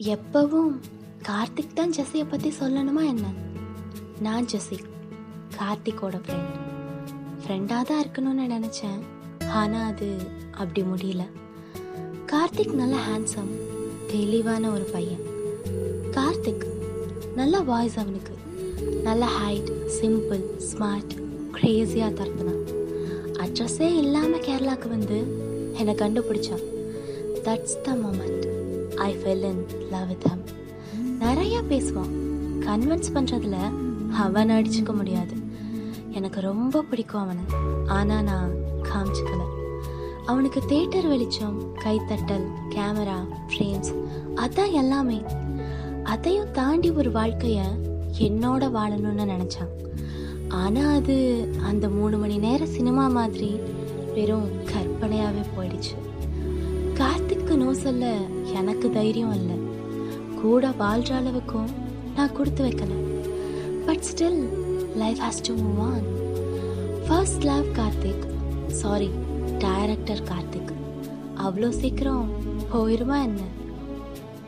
[0.00, 0.74] எப்பவும்
[1.28, 3.26] கார்த்திக் தான் ஜெஸ்ஸியை பற்றி சொல்லணுமா என்ன?
[4.20, 4.78] நான் ஜெஸ்ஸி
[5.56, 6.54] கார்த்திக்கோட ஃப்ரெண்ட்
[7.42, 9.00] ஃப்ரெண்டாக தான் இருக்கணும்னு நினச்சேன்.
[9.48, 10.08] ஆனால் அது
[10.50, 11.24] அப்படி முடியல.
[12.26, 13.52] கார்த்திக் நல்ல ஹேண்ட்ஸம்
[14.06, 15.22] தெளிவான ஒரு பையன்.
[16.10, 16.66] கார்த்திக்
[17.34, 18.34] நல்ல வாய்ஸ் அவனுக்கு.
[19.02, 19.70] நல்ல ஹைட்
[20.00, 21.14] சிம்பிள் ஸ்மார்ட்
[21.56, 22.64] க்ரேஸியாக தரப்புனான்
[23.44, 25.18] அட்ரஸே இல்லாமல் கேரளாவுக்கு வந்து
[25.78, 26.64] என்னை கண்டுபிடிச்சான்.
[27.44, 28.46] That's the moment
[29.00, 30.44] I fell in love with him
[31.18, 32.12] நிறைய பேசுவான்
[32.66, 33.56] கன்வின்ஸ் பண்ணுறதுல
[34.12, 35.34] அவன் அடிச்சுக்க முடியாது.
[36.10, 37.42] எனக்கு ரொம்ப பிடிக்கும் அவனை.
[37.86, 38.50] ஆனால் நான்
[38.82, 39.42] காமிச்சுக்கல.
[40.26, 43.18] அவனுக்கு தேட்டர் வெளிச்சம் கைத்தட்டல் கேமரா
[43.48, 43.92] ஃப்ரேம்ஸ்
[44.34, 45.22] அதான் எல்லாமே.
[46.04, 47.66] அதையும் தாண்டி ஒரு வாழ்க்கையை
[48.18, 49.72] என்னோட வாழணும்னு நினச்சான்.
[50.48, 51.16] ஆனால் அது
[51.62, 53.50] அந்த மூணு மணி நேரம் சினிமா மாதிரி
[54.14, 55.94] வெறும் கற்பனையாகவே போயிடுச்சு.
[57.50, 58.08] அவளுக்கு நோ சொல்ல
[58.58, 59.54] எனக்கு தைரியம் இல்லை
[60.40, 61.70] கூட வாழ்கிற அளவுக்கும்
[62.16, 62.92] நான் கொடுத்து வைக்கல.
[63.86, 64.38] But still
[65.02, 66.06] life has to move on
[67.06, 68.22] first love Karthik.
[68.80, 69.10] Sorry
[69.64, 70.72] director Karthik.
[71.46, 72.30] அவ்வளோ சீக்கிரம்
[72.74, 73.40] போயிருமா என்ன?